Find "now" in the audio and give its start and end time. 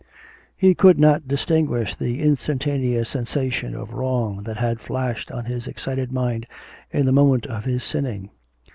0.97-1.19